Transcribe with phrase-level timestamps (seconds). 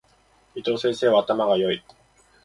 [0.55, 1.83] 伊藤先生は頭が良い。